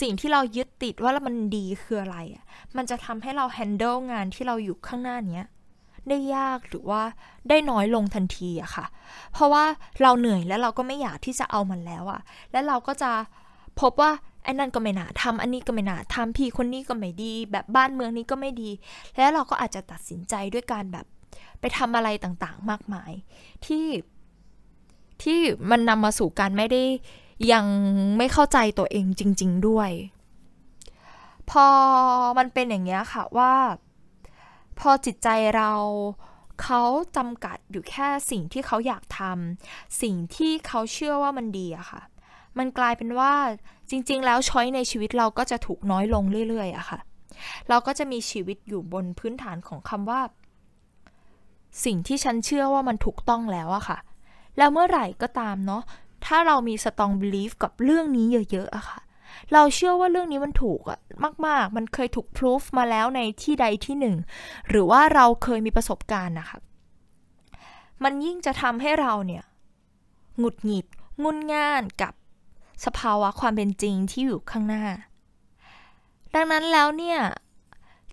[0.00, 2.44] สิ่งที่เรายึดติดว่ามันดีคืออะไรอะ
[2.76, 5.42] มันจะทำให้เราแฮนเดิลงานที่เราอยู่ข้างหน้านี้
[6.08, 7.02] ได้ยากหรือว่า
[7.48, 8.86] ได้น้อยลงทันทีอะค่ะ
[9.32, 9.64] เพราะว่า
[10.02, 12.20] เราเหนื่อยแล้วเราก็ไม่อยากที่จะเอามันแล้วอะ
[12.52, 13.10] แล้วเราก็จะ
[13.80, 14.10] พบว่า
[14.44, 18.70] ไอ้นั่นก็ไม่น่าทำอันนี้ก็ไม่น่าทำพี่คนนี้ก็ไม่ดี แบบบ้านเมืองนี้ก็ไม่ดี
[19.16, 21.06] แล้วเราก็อาจจะตัดสินใจด้วยการแบบ
[21.60, 23.12] ไปทำอะไรต่างๆ มากมาย
[23.66, 23.84] ที่
[25.22, 26.82] ที่มันนำมาสู่การไม่ได้
[27.52, 27.66] ยัง
[28.18, 29.90] ไม่เข้าใจตัวเองจริง ๆ ด้วย
[31.50, 31.66] พอ
[32.38, 33.54] มันเป็นอย่างเงี้ยค่ะว่า
[34.78, 35.72] พอจิตใจเรา
[36.62, 36.82] เขา
[37.16, 42.02] จำกัดอยู่แค่สิ่งที่เขาอยากทำสิ่งที่เขาเชื่อว่ามันดีอะค่ะ
[42.58, 43.32] มันกลายเป็นว่า
[43.90, 47.00] จริง ๆ แล้วช้อยในชีวิตเราก็จะถูกน้อยลงเรื่อยๆอะค่ะ
[47.68, 50.20] เราก็จะมีชีวิตอยู่บนพื้นฐานของคำว่า
[51.84, 53.98] สิ่งที่ฉันเชื่อว่ามันถูกต้องแล้วอะค่ะ
[54.58, 55.82] แล้วเมื่อไหร่ก็ตามเนาะ
[56.24, 59.00] ถ้าเรามีสตองบลีฟกับเรื่องนี้เยอะๆอะค่ะ
[59.52, 60.98] เราเชื่อว่าเรื่องนี้มันถูกอะ
[61.46, 64.16] มากๆ มันเคยถูกพิสูจมาแล้วในที่ใดที่หนึ่ง
[64.68, 66.58] หรือว่าเราเคยมีประสบการณ์นะคะ
[68.02, 69.44] มันยิ่งจะทำให้เราเนี่ย
[70.38, 70.86] หงุดหงิด
[71.22, 72.12] งุนง่านกับ
[72.84, 74.84] สภาวะความเป็นจริงที่อยู่ข้างหน้า
[76.34, 77.18] ดังนั้นแล้วเนี่ย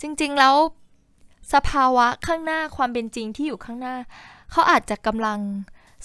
[0.02, 0.56] จริงๆแล้ว
[1.54, 3.96] สภาวะข้างหน้าความเป็นจริงที่อยู่ข้างหน้า
[4.52, 5.40] เขาอาจจะกำลัง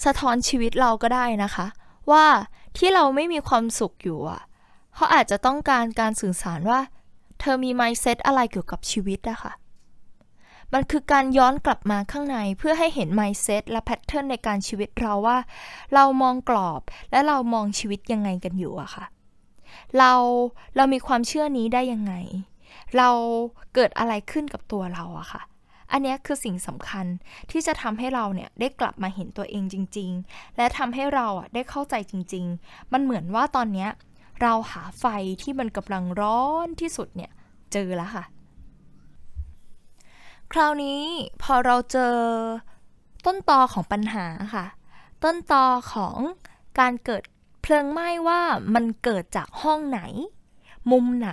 [0.05, 1.67] สะท้อนชีวิตเราก็ได้นะคะ
[2.11, 2.25] ว่า
[2.77, 4.41] ที่เราไม่มีความสุขอยู่อะ
[4.95, 6.79] เขาอาจจะต้องการการสื่อสารว่า
[7.39, 9.53] เธอมี mindset อะไรเกี่ยวกับชีวิตอะคะ่ะ
[10.73, 15.37] มันคือการย้อนกลับมาข้างในเพื่อให้เห็น mindset และ pattern ในการชีวิตเราว่า
[15.93, 16.81] เรามองกรอบ
[17.11, 19.05] และเรามองชีวิตยังไงกันอยู่อะคะ่ะ
[19.97, 20.13] เรา
[20.75, 22.13] เรามีความเชื่อนี้ได้ยังไง
[22.97, 23.09] เรา
[23.73, 25.41] เกิดอะไรขึ้นกับตัวเราอะค่ะ
[25.91, 27.05] อันนี้คือสิ่งสำคัญ
[27.51, 33.87] ที่จะทำให้เราเนี่ยได้กลับมาเห็นตัวเองจริง ๆ และทำให้เราอะได้เข้าใจจริง ๆ มันเหมือนว่าตอนนี้
[34.41, 35.05] เราหาไฟ
[35.41, 37.31] ที่มันกำลังร้อนที่สุดเนี่ย
[37.73, 38.23] เจอแล้วค่ะ
[40.51, 41.01] คราวนี้
[41.43, 42.15] พอเราเจอ
[43.25, 44.65] ต้นตอของปัญหาค่ะ
[45.23, 46.17] ต้นตอของ
[46.79, 47.23] การเกิด
[47.61, 48.41] เพลิงไหม้ว่า
[48.73, 50.01] มันเกิดจากห้องไหน
[50.91, 51.31] มุมไหน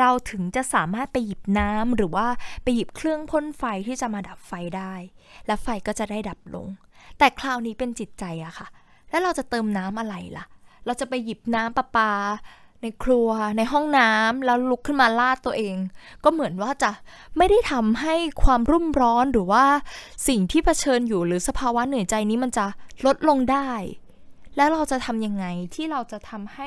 [0.00, 2.26] เราถึงจะสามารถไปหยิบน้ำหรือว่า
[2.62, 4.92] ไปหยิบเครื่องพ่นไฟที่จะมาดับไฟได้
[5.46, 6.66] และไฟก็จะได้ดับลง
[7.18, 8.66] แต่คราวนี้เป็นจิตใจอะค่ะ
[9.10, 10.44] แล้วเราจะเติมน้ำอะไรล่ะ
[10.86, 12.12] เราจะไปหยิบน้ำประปา
[12.82, 15.76] ในครัว ในห้องน้ำแล้วลุกขึ้นมาลาดตัวเอง
[16.24, 16.90] ก็เหมือนว่าจะ
[17.36, 19.64] ไม่ได้ทำให้ความรุ่มร้อนหรือว่า
[20.28, 22.66] สิ่งที่เผชิญอยู่หรือสภาวะเหนื่อยใจนี้มันจะ
[23.06, 23.70] ลดลงได้
[24.56, 26.66] แล้วเราจะทำยังไงที่เราจะทำให้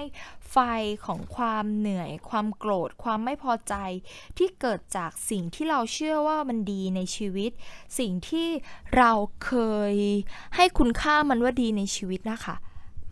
[0.54, 0.58] ไฟ
[1.06, 3.76] ของความเหนื่อย ความโกรธ ความไม่พอใจ
[4.38, 7.52] ที่เกิดจากสิ่งที่เราเชื่อว่ามันดีในชีวิต
[8.00, 8.48] สิ่งที่
[8.98, 9.12] เรา
[9.46, 9.54] เค
[9.94, 9.96] ย
[10.56, 12.56] ให้คุณค่ามันว่าดีในชีวิตนะคะ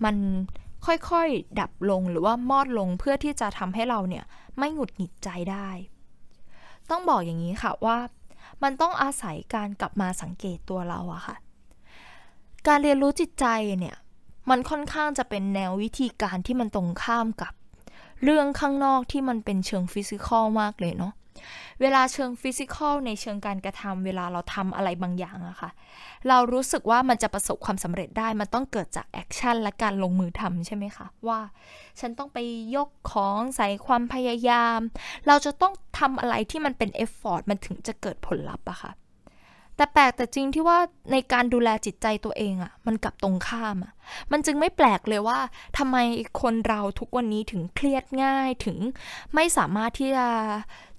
[0.03, 0.15] มัน
[0.85, 4.23] ค่อยๆ ดับลงหรือว่ามอดลงเพื่อที่จะทำให้เราเนี่ย
[4.57, 5.69] ไม่หงุดหงิดใจได้
[6.89, 7.97] ต้องบอกอย่างนี้ค่ะว่า
[8.63, 11.35] มันต้องอาศัยการกลับมาสังเกตตัวเราอะค่ะ
[12.67, 13.45] การเรียนรู้จิตใจ
[13.79, 13.95] เนี่ย
[14.49, 17.53] มันค่อนข้างจะเป็นแนววิธีการที่มันตรงข้ามกับ
[18.23, 21.13] เรื่องข้างนอกที่มันเป็นเชิงฟิสิกอลมากเลยเนาะ
[21.81, 25.71] เวลาเชิง physical ในเชิงการกระทำเวลาเราทำอะไรบางอย่างอะค่ะ
[26.29, 31.39] เรารู้สึกว่ามันจะประสบความสำเร็จได้ มันต้องเกิดจาก action และการลงมือทำใช่ไหมคะว่า
[31.99, 32.37] ฉันต้องไป
[32.75, 34.79] ยกของใส่ความพยายาม
[35.27, 38.91] เราจะต้องทำอะไรที่มันเป็น effort มันถึงจะเกิดผลลัพธ์อะค่ะ
[39.75, 40.77] แต่แปลกแต่จริงที่ว่า
[41.11, 43.93] ในการดูแลจิตใจตัวเองอะ่ะ มันกลับตรงข้ามอะ่ะ
[44.31, 45.39] มันจึงไม่แปลกเลยว่า
[45.77, 45.97] ทำไม
[46.41, 48.77] คนเราทุกวันนี้ถึงเครียดง่ายถึง
[49.35, 50.27] ไม่สามารถที่จะ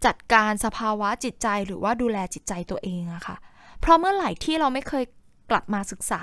[0.07, 3.37] จัดการสภาวะจิตใจหรือว่าดูแลจิตใจตัวเองอะค่ะ
[3.81, 5.05] เพราะเมื่อไหร่ที่เราไม่เคย
[5.51, 6.23] กลับมาศึกษา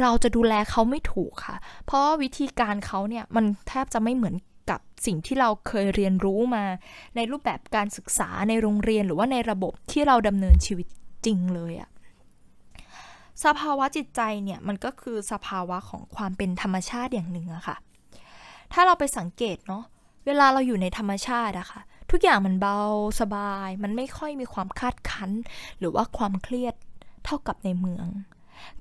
[0.00, 4.36] เราจะดูแลเขาไม่ถูกค่ะ เพราะวิธีการเขาเนี่ยมันแทบจะไม่เหมือน
[4.70, 6.64] กับสิ่งที่เราเคยเรียนรู้มา
[7.16, 10.86] ในรูปแบบการศึกษาในโรงเรียนหรือว่าในระบบที่เราดำเนินชีวิต
[11.26, 11.90] จริงเลยอะ
[13.44, 17.76] สภาวะจิตใจเนี่ยมันก็คือสภาวะของความเป็นธรรมชาติอย่างหนึ่งอะค่ะ
[18.72, 19.84] ถ้าเราไปสังเกตเนาะ
[20.26, 22.80] เวลาเราอยู่ในธรรมชาติอะค่ะ ทุกอย่างมันเบา
[23.20, 25.30] สบาย มันไม่ค่อยมีความคาดคั้น
[25.78, 26.74] หรือว่าความเครียด
[27.24, 28.06] เท่ากับในเมือง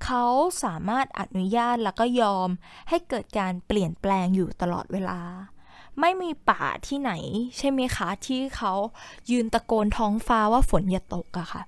[0.03, 0.23] เขา
[0.63, 2.49] สามารถอนุญาตแล้วก็ยอม
[2.89, 5.19] ให้เกิดการเปลี่ยนแปลงอยู่ตลอดเวลา
[5.99, 7.11] ไม่มีป่าที่ไหน
[7.57, 8.73] ใช่ไหมคะที่เขา
[9.31, 11.63] ยืนตะโกนท้องฟ้าว่าฝนอย่าตกอะค่ะ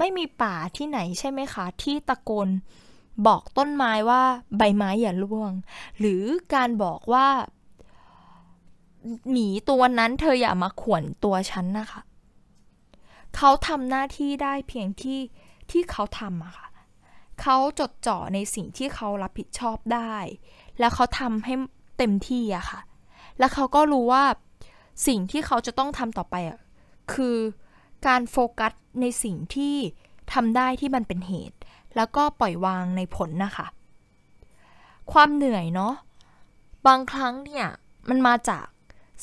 [0.00, 2.48] ไม่มีป่าที่ไหนใช่ไหมคะ ที่ตะโกน
[3.26, 4.22] บอกต้นไม้ว่า
[4.56, 5.52] ใบไม้อย่าร่วง
[5.98, 6.22] หรือ
[6.54, 7.26] การบอกว่า
[9.30, 12.00] หมีตัวนั้นเธออย่ามาข่วนตัวฉันนะคะ
[13.36, 15.20] เขาทำหน้าที่ได้เพียงที่
[15.70, 16.68] ที่เขาทำอะค่ะ
[17.40, 20.14] เขาจดจ่อในสิ่งที่เขารับผิดชอบได้
[20.78, 21.54] แล้วเขาทำให้
[21.98, 22.80] เต็มที่อะค่ะ
[23.38, 24.24] แล้วเขาก็รู้ว่า
[25.06, 26.58] สิ่งที่เขาจะต้องทำต่อไปอะ
[27.12, 27.36] คือ
[28.06, 29.76] การโฟกัสในสิ่งที่
[30.32, 31.58] ทำได้ที่มันเป็นเหตุ
[31.96, 33.66] แล้วก็ปล่อยวางในผลนะคะ
[35.12, 35.94] ความเหนื่อยเนาะ
[36.86, 37.66] บางครั้งเนี่ย
[38.08, 38.66] มันมาจาก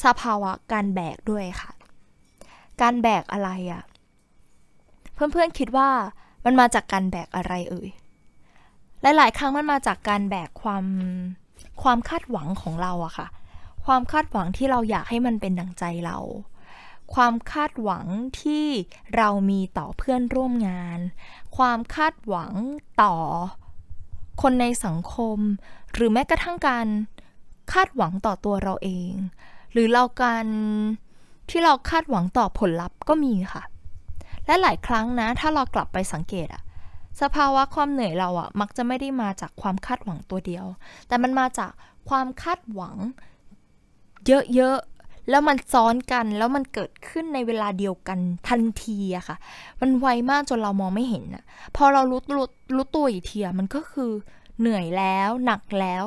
[0.03, 1.71] สภาวะการแบกด้วยค่ะ
[2.81, 3.83] การแบกอะไรอะ
[5.13, 5.89] เพื่อนๆคิดว่า
[6.45, 7.89] มันมาจากการแบกอะไรเอ่ย
[9.01, 10.85] หลายๆ ครั้งมันมาจากการแบกความ
[11.81, 13.27] ความคาดหวังของเราอะค่ะ
[13.85, 16.17] ความคาดหวังที่เราอยากให้มันเป็นดังใจเรา
[17.13, 18.06] ความคาดหวัง
[18.41, 18.67] ที่
[19.15, 21.00] เรามีต่อเพื่อนร่วมงาน
[21.58, 22.54] ความคาดหวัง
[23.02, 23.15] ต่อ
[24.41, 25.38] คนในสังคม
[25.93, 26.88] หรือแม้กระทั่งการ
[27.74, 29.12] คาดหวังต่อตัวเราเอง
[29.72, 30.46] หรือเราการ
[31.50, 33.63] ที่เราคาดหวังต่อผลลัพธ์ก็มีค่ะ
[34.46, 36.63] และหลายครั้งนะ ถ้าเรากลับไปสังเกตอะ
[37.22, 40.65] สภาวะความเหนื่อยเราอะมักจะไม่ได้มาจากความคาดหวังตัวเดียว
[41.08, 41.72] แต่มันมาจาก
[42.10, 42.96] ความคาดหวัง
[44.28, 44.78] เยอะ
[45.29, 49.37] แล้วมันซ้อนกันแล้วมันเกิดขึ้นในเวลาเดียวกันทันทีอะค่ะ
[49.81, 51.43] มันไวมากจนเรามองไม่เห็นอะ
[51.75, 54.11] พอเรารู้รู้รู้ตัวอีกทีอะมันก็คือ
[54.59, 56.05] เหนื่อยแล้วหนักแล้ว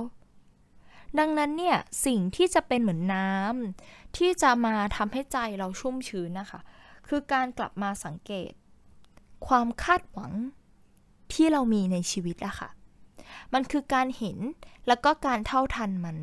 [1.18, 6.60] ดังนั้นเนี่ยสิ่งที่จะเป็นเหมือนน้ำที่จะมาทำให้ใจเราชุ่มชื้นนะคะ
[7.08, 8.52] คือการกลับมาสังเกต
[9.46, 10.32] ความคาดหวัง
[11.32, 12.68] ที่เรามีในชีวิตอะค่ะ
[13.52, 14.38] มันคือการเห็น
[14.86, 16.16] แล้วก็การเท่าทันมัน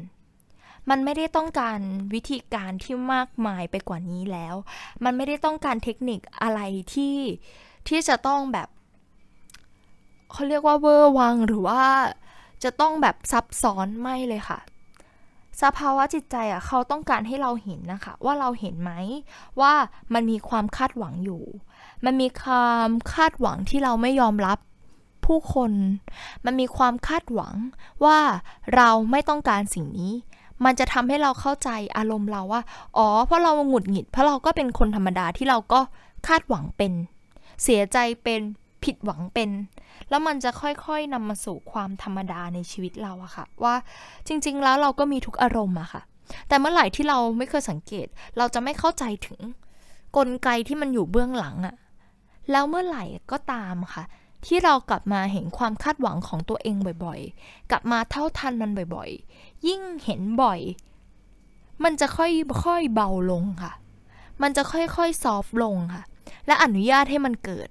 [0.90, 1.80] มันไม่ได้ต้องการ
[2.14, 4.56] วิธีการที่มากมายไปกว่านี้แล้ว
[5.04, 6.60] มันไม่ได้ต้องการเทคนิคอะไร
[6.94, 7.18] ที่
[7.88, 8.68] ที่จะต้องแบบ
[10.32, 11.84] เขาเรียกว่าเวอร์วังหรือว่า
[12.64, 14.60] จะต้องแบบซับซ้อนไม่เลยค่ะ
[15.62, 18.92] สภาวะจิตใจอะเขาต้องการให้เราเห็นนะคะ ว่าเราเห็นไหม
[19.62, 19.74] ว่า
[20.14, 21.44] มันมีความคาดหวังอยู่
[22.06, 24.60] มันมีความคาดหวังที่เราไม่ยอมรับ
[25.26, 25.72] ผู้คน
[26.46, 27.54] มันมีความคาดหวัง
[28.06, 28.20] ว่า
[28.76, 30.14] เราไม่ต้องการสิ่งนี้
[30.66, 32.62] มันจะทำให้เราเข้าใจอารมณ์เราว่า
[32.98, 35.80] อ๋อ เพราะเราหงุดหงิด เพราะเราก็เป็นคนธรรมดาที่เราก็
[36.28, 36.94] คาดหวังเป็น
[37.64, 38.42] เสียใจเป็น
[38.84, 39.50] ผิดหวังเป็น
[40.10, 43.76] แล้วมันจะค่อยๆนำมาสู่ความธรรมดาในชีวิตเราอะค่ะ ว่า
[44.28, 46.02] จริงๆ แล้วเราก็มีทุกอารมณ์อะค่ะ
[46.48, 49.40] แต่เมื่อไหร่ที่เราไม่เคยสังเกต เราจะไม่เข้าใจถึง
[50.18, 51.76] กลไกที่มันอยู่เบื้องหลังอะ
[52.52, 54.04] แล้วเมื่อไหร่ก็ตามค่ะ
[54.48, 60.60] ที่เรากลับมาเห็นความคาดหวังของตัวเองบ่อยๆ กลับมาเท่าทันมันบ่อยๆ ยิ่งเห็นบ่อย
[61.84, 63.74] มันจะค่อยๆเบาลงค่ะ
[64.42, 66.04] มันจะค่อยๆซอฟลงค่ะ
[66.48, 67.70] และอนุญาตให้มันเกิด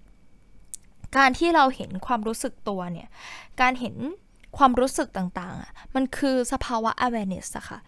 [1.17, 3.09] การที่เราเห็นความรู้สึกตัวเนี่ย
[3.61, 3.97] การเห็น
[4.57, 7.79] ความรู้สึกต่างๆอะมันคือสภาวะ awareness อะค่ะ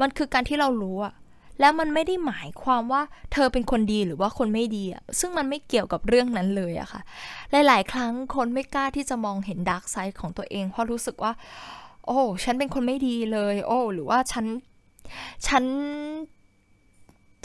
[0.00, 1.14] มันคือการที่เรารู้อะ
[1.62, 7.00] แล้วมันไม่ได้หมายความว่าเธอเป็นคนดีหรือว่าคนไม่ดีอะซึ่งมันไม่เกี่ยวกับเรื่องนั้นเลยอะค่ะ
[7.50, 11.32] หลาย ๆ ครั้งคนไม่กล้าที่จะมองเห็น dark side ของตัวเอง เพราะรู้สึกว่า
[12.06, 14.44] โอ้ฉันเป็นคนไม่ดีเลย โอ้ หรือว่าฉัน
[15.46, 15.64] ฉัน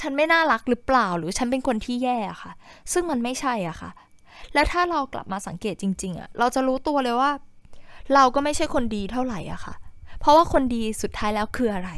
[0.02, 2.52] ฉันไม่น่ารักหรือเปล่า หรือฉันเป็นคนที่แย่ค่ะ
[2.92, 3.92] ซึ่งมันไม่ใช่อะค่ะ
[4.54, 7.32] แล้วถ้าเรากลับมาสังเกตจริง ๆอะเราจะรู้ตัวเลยว่า
[8.14, 9.74] เราก็ไม่ใช่คนดีเท่าไหร่อะค่ะ
[10.20, 11.92] เพราะว่าคนดีสุดท้ายแล้วคืออะไร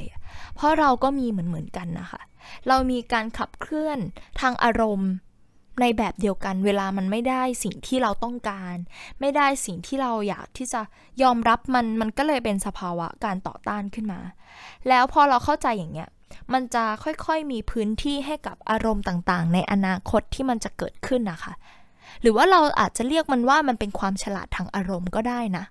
[0.55, 2.21] เพราะเราก็มีเหมือนเหมือนกันนะคะ
[2.67, 3.99] เรามีการขับเคลื่อน
[4.39, 5.11] ทางอารมณ์
[5.81, 8.75] ในแบบเดียวกัน เวลามันไม่ได้สิ่งที่เราต้องการ
[9.19, 10.81] ไม่ได้สิ่งที่เราอยากที่จะ
[11.21, 14.19] ยอมรับมันมันก็เลยเป็นสภาวะการต่อต้านขึ้นมา
[14.87, 16.09] แล้วพอเราเข้าใจอย่างเงี้ย
[16.53, 21.53] มันจะค่อยๆมีพื้นที่ให้กับอารมณ์ต่างๆ ในอนาคตที่มันจะเกิดขึ้นนะคะ
[22.21, 25.65] หรือว่าเราอาจจะเรียกมันว่ามันเป็นความฉลาดทางอารมณ์ก็ได้นะ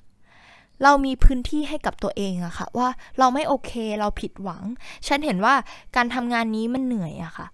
[0.83, 2.89] เรามีพื้นที่ให้กับตัวเองอะค่ะ ว่า
[3.19, 4.63] เราไม่โอเคเราผิดหวัง
[5.07, 5.55] ฉันเห็นว่า
[5.97, 7.47] การทำงานนี้มันเหนื่อยอะค่ะ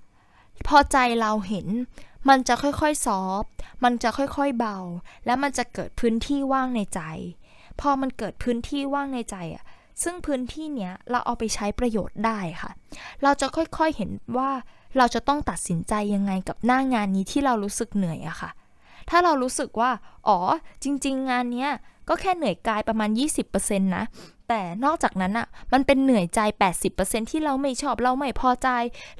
[0.67, 1.67] พอใจเราเห็น
[2.29, 3.45] มันจะค่อยๆซอฟ
[3.85, 4.79] มันจะค่อยๆเบา
[5.27, 7.01] แล้วมันจะเกิดพื้นที่ว่างในใจ
[7.81, 9.65] พอมันเกิดพื้นที่ว่างในใจอะ
[10.03, 12.71] ซึ่งพื้นที่เนี้ยเราเอาไปใช้ประโยชน์ได้ค่ะ
[13.23, 14.51] เราจะค่อยๆเห็นว่า
[14.99, 18.51] เราจะต้องตัดสินใจยังไงกับหน้างานนี้ที่เรารู้สึกเหนื่อยอะค่ะ
[19.11, 19.91] ถ้าเรารู้สึกว่า
[20.29, 20.39] อ๋อ
[20.85, 21.71] จริง ๆ งานเนี้ย
[22.09, 23.11] ก็แค่เหนื่อยกายประมาณ
[23.49, 24.05] 20%นะ
[24.49, 26.41] แต่นอกจากนั้นอะ่ะ มันเป็นเหนื่อยใจ
[26.87, 28.69] 80%ที่เราไม่ชอบเราไม่พอใจ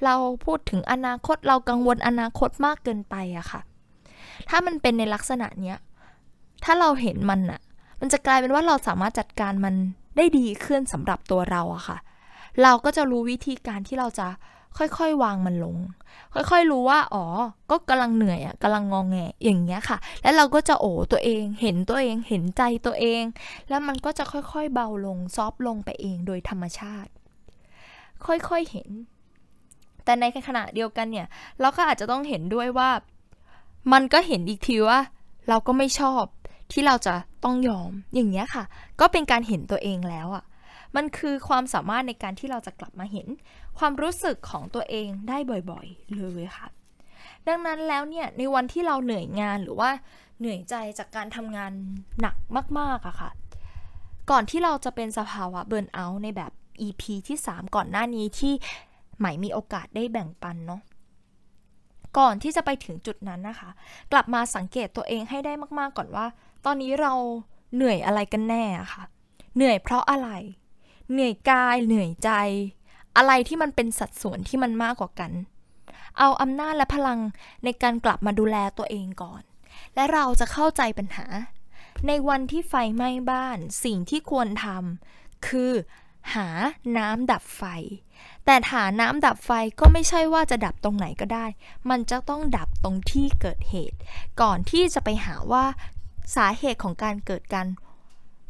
[0.05, 3.61] เราพูดถึงอนาคตเรากังวลอนาคตมากเกินไปอะค่ะ
[4.49, 5.77] ถ้ามันเป็นในลักษณะเนี้ย
[6.65, 7.61] ถ้าเราเห็นมันอะ
[8.01, 9.75] มันจะกลายเป็นว่าเราสามารถจัดการมัน
[10.17, 11.99] ได้ดีขึ้นสำหรับตัวเราอะค่ะ
[12.63, 14.29] เราก็จะรู้วิธีการที่เราจะ
[14.79, 15.77] ค่อยๆ วางมันลง
[16.35, 17.25] ค่อยๆ รู้ว่า อ๋อ
[17.71, 23.23] ก็กำลังเหนื่อยอะกำลังงองแงอย่างเงี้ยค่ะ แล้วเราก็จะโอ้ตัวเอง เห็นตัวเอง เห็นใจตัวเอง
[23.69, 27.11] แล้วมันก็จะค่อยๆ เบาลง ซอฟลงไปเองโดยธรรมชาติ
[28.27, 28.91] ค่อยๆ เห็น
[30.05, 31.27] แต่ในขณะเดียวกันเนี่ย
[31.61, 32.91] เราก็อาจจะต้องเห็นด้วยว่า
[33.93, 34.99] มันก็เห็นอีกทีว่า
[35.49, 36.25] เราก็ไม่ชอบ
[36.73, 38.65] ที่เราจะต้องยอม อย่างเงี้ยค่ะ
[39.01, 40.45] ก็เป็นการเห็นตัวเองแล้วอะ
[40.97, 43.27] มันคือความสามารถในการที่เราจะกลับมาเห็น
[43.79, 45.39] ความรู้สึกของตัวเองได้
[45.71, 46.69] บ่อยๆ เลยค่ะ
[47.49, 49.91] ดังนั้นแล้วเนี่ยในวันที่เราเหนื่อยงานหรือว่า
[50.39, 51.73] เหนื่อยใจจากการทำงาน
[52.21, 52.37] หนัก
[52.79, 53.31] มากๆอะค่ะ
[54.31, 56.53] ก่อนที่เราจะเป็นสภาวะเบิร์นเอาท์ในแบบ
[56.87, 58.53] EP ที่ 3 ก่อนหน้านี้ที่
[59.19, 60.81] ใหม่มีโอกาสได้แบ่งปันเนาะ
[62.19, 63.71] ก่อนที่จะไปถึงจุดนั้นนะคะ
[64.13, 66.27] กลับมาสังเกตตัวเองให้ได้มากๆก่อนว่า
[66.65, 67.13] ตอนนี้เรา
[67.75, 69.05] เหนื่อยอะไรกันแน่ะคะ่ะ
[69.57, 70.29] เหนื่อยเพราะอะไร
[71.13, 72.31] เหนื่อยกาย เหนื่อยใจ
[73.17, 75.33] อะไรที่มันเป็นสัดส่วนที่มันมากกว่ากัน
[76.19, 77.21] เอาอำนาจและพลัง
[77.65, 79.43] ในการกลับมาดูแลตัวเองก่อน
[79.95, 81.27] และเราจะเข้าใจปัญหา
[82.07, 85.73] ในวันที่ไฟไหม้บ้านสิ่งที่ควรทำคือ
[86.35, 86.49] หา
[86.97, 87.63] น้ำดับไฟ
[88.45, 89.51] แต่หาน้ำดับไฟ
[89.81, 91.47] ก็ไม่ใช่ว่าจะดับตรงไหนก็ได้
[91.91, 93.99] มันจะต้องดับตรงที่เกิดเหตุ
[94.41, 95.65] ก่อนที่จะไปหาว่า
[96.37, 97.67] สาเหตุของการเกิดการ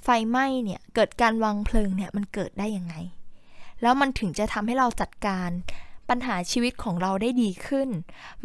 [0.05, 2.95] ไฟไหม้เนี่ย เกิดการวางเพลิงเนี่ย มันเกิดได้ยังไง
[3.85, 5.51] แล้วมันถึงจะทำให้เราจัดการ
[6.09, 7.89] ปัญหาชีวิตของเราได้ดีขึ้น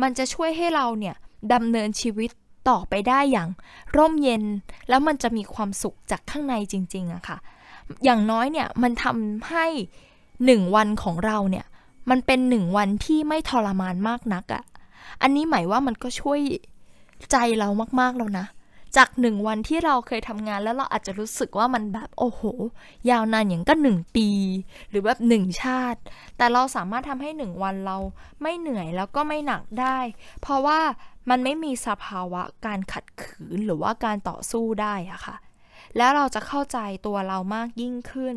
[0.02, 1.15] มันจะช่วยให้เราเนี่ย
[1.54, 2.30] ดำเนินชีวิต
[2.69, 3.49] ต่อไปได้อย่าง
[3.97, 4.43] ร่มเย็น
[4.89, 7.38] แล้วมันจะมีความสุขจากข้างในจริงๆอะค่ะ
[8.04, 9.65] อย่างน้อยเนี่ยมันทำให้
[10.45, 11.65] หนึ่งวันของเราเนี่ย
[12.10, 14.63] มันเป็นหนึ่งวันที่ไม่ทรมานมากนักอะ่ะ
[15.21, 16.39] อันนี้หมายว่ามันก็ช่วย
[17.32, 18.45] ใจเรามากๆแล้วนะ
[18.97, 22.41] จากหนึ่งวันที่เราเคยทำงานแล้วเราอาจจะรู้สึกว่ามันแบบโอ้โห
[23.10, 24.30] ยาวนานอย่างก็หนึ่งปี
[24.89, 25.99] หรือแบบหนึ่งชาติ
[26.38, 27.97] แต่เราสามารถทำให้หนึ่งวันเรา
[28.41, 29.97] ไม่เหนื่อยแล้วก็ไม่หนักได้
[30.41, 30.80] เพราะว่า
[31.30, 35.38] มันไม่มีสภาวะการขัดขืนหรือว่าการต่อสู้ได้อะค่ะ
[35.97, 38.36] แล้วเราจะเข้าใจตัวเรามากยิ่งขึ้น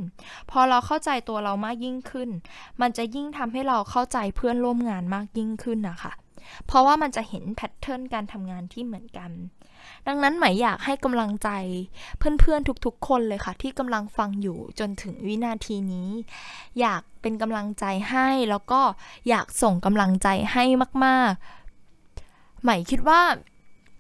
[0.51, 2.29] พอเราเข้าใจตัวเรามากยิ่งขึ้น
[2.81, 6.13] มันจะยิ่งทำให้เราเข้าใจเพื่อนร่วมงานมากยิ่งขึ้นนะคะ
[6.67, 9.31] เพราะว่ามันจะเห็นแพทเทิร์นการทำงานที่เหมือนกัน
[10.07, 11.49] ดังนั้นหมายอยากให้กำลังใจ
[12.19, 16.11] เพื่อนๆทุกๆ คนเลยค่ะ ที่กำลังฟังอยู่จนถึงวินาทีนี้
[16.81, 18.81] อยากเป็นกำลังใจให้แล้วก็
[19.29, 20.65] อยากส่งกำลังใจให้
[21.05, 23.23] มากๆหมายคิดว่า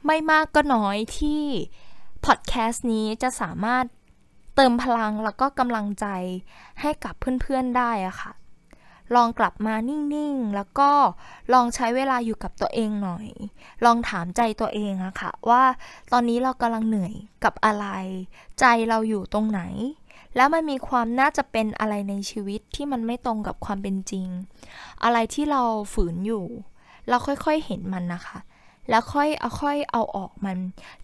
[0.06, 1.42] ไม่มากก็น้อยที่
[2.24, 3.84] พอดแคสต์นี้จะสามารถ
[4.54, 6.06] เติมพลังแล้วก็กำลังใจ
[6.80, 8.32] ให้กับเพื่อนๆได้อะค่ะ
[9.14, 10.90] ลองกลับมานิ่งๆ แล้วก็
[11.52, 13.26] ลองใช้เวลาอยู่กับตัวเองหน่อย
[13.84, 15.62] ลองถามใจตัวเองอะค่ะว่า
[16.12, 17.86] ตอนนี้เรากำลังเหนื่อยกับอะไร
[18.60, 19.62] ใจเราอยู่ตรงไหน
[20.36, 24.26] แล้วมันมีความน่าจะเป็นอะไรในชีวิตที่มันไม่ตรงกับความเป็นจริง
[25.04, 26.44] อะไรที่เราฝืนอยู่
[27.08, 28.38] เราค่อยๆเห็นมันนะคะ
[28.90, 30.58] แล้วค่อยเอาค่อยเอาออกมัน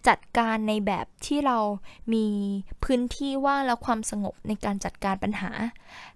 [0.07, 1.57] จัดการในแบบที่เรา
[2.13, 2.25] มี
[2.83, 5.51] พื้นที่ว่างและความสงบในการจัดการปัญหา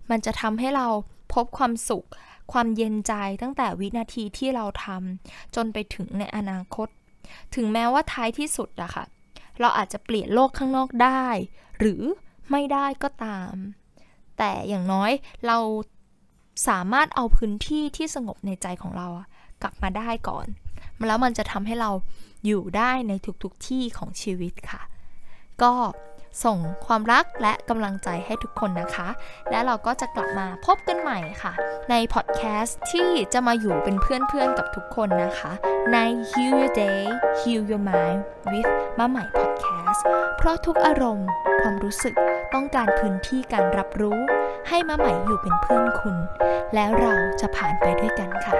[0.09, 0.87] มันจะทำให้เรา
[1.33, 2.07] พบความสุข
[2.51, 6.87] ความเย็นใจตั้งแต่วินาทีที่เราทำจนไปถึงในอนาคต
[7.55, 9.05] ถึงแม้ว่าท้ายที่สุดอะค่ะ
[9.59, 11.25] เราอาจจะเปลี่ยนโลกข้างนอกได้
[11.79, 12.01] หรือ
[12.51, 13.53] ไม่ได้ก็ตาม
[14.37, 15.11] แต่อย่างน้อย
[15.47, 15.57] เรา
[16.67, 19.07] สามารถเอาพื้นที่ที่สงบในใจของเรา
[19.61, 20.47] กลับมาได้ก่อน
[21.07, 21.91] แล้วมันจะทำให้เรา
[22.45, 24.81] อยู่ได้ในทุกๆทที่ของชีวิตค่ะ
[25.61, 25.73] ก็
[26.45, 29.07] ส่งความรักและกำลังใจให้ทุกคนนะคะ
[29.51, 31.53] และเราก็จะกลับมาพบกันใหม่ค่ะ
[31.89, 35.51] ในพอดแคสต์ที่จะมาอยู่เป็นเพื่อนๆกับทุกคนนะคะ
[35.93, 35.97] ใน
[36.29, 37.01] Heal Your Day
[37.39, 38.19] Heal Your Mind
[38.51, 40.05] with มาใหม่พอดแคสต์
[40.37, 41.27] เพราะทุกอารมณ์
[41.61, 42.15] ความรู้สึก
[42.53, 44.19] ต้องการพื้นที่การรับรู้
[44.69, 46.15] ให้มาใหม่อยู่เป็นเพื่อนคุณ
[46.75, 48.57] แล้วเราจะผ่านไปด้วยกันค่ะ